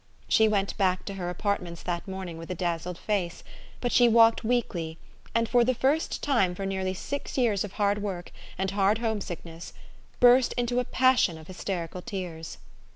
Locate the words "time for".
6.23-6.65